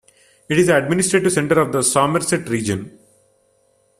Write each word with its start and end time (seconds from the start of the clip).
It 0.49 0.57
is 0.57 0.65
the 0.65 0.77
administrative 0.77 1.31
centre 1.31 1.59
of 1.61 1.71
the 1.71 1.83
Somerset 1.83 2.49
Region. 2.49 2.97